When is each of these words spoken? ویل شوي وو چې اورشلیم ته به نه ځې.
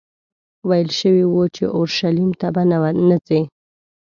ویل 0.69 0.89
شوي 0.99 1.23
وو 1.27 1.43
چې 1.55 1.63
اورشلیم 1.77 2.31
ته 2.39 2.47
به 2.55 2.61
نه 3.09 3.17
ځې. 3.27 3.41